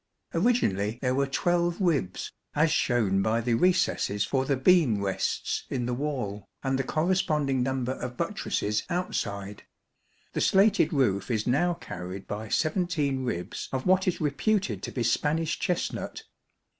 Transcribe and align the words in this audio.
Originally 0.33 0.97
there 1.03 1.13
were 1.13 1.27
twelve 1.27 1.79
ribs, 1.79 2.31
as 2.55 2.71
shown 2.71 3.21
by 3.21 3.39
the 3.39 3.53
recesses 3.53 4.25
for 4.25 4.45
the 4.45 4.57
beam 4.57 4.99
rests 4.99 5.65
in 5.69 5.85
the 5.85 5.93
wall, 5.93 6.49
and 6.63 6.79
the 6.79 6.83
corresponding 6.83 7.61
number 7.61 7.91
of 7.91 8.17
buttresses 8.17 8.81
outside; 8.89 9.61
the 10.33 10.41
slated 10.41 10.91
roof 10.91 11.29
is 11.29 11.45
now 11.45 11.75
carried 11.75 12.25
by 12.27 12.49
seventeen 12.49 13.23
ribs 13.23 13.69
of 13.71 13.85
what 13.85 14.07
is 14.07 14.19
reputed 14.19 14.81
to 14.81 14.91
be 14.91 15.03
Spanish 15.03 15.59
chestnut. 15.59 16.23